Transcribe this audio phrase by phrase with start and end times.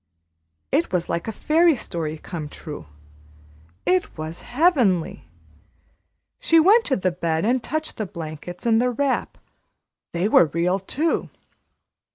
[0.71, 2.87] It was like a fairy story come true
[3.85, 5.25] it was heavenly.
[6.39, 9.37] She went to the bed and touched the blankets and the wrap.
[10.11, 11.29] They were real too.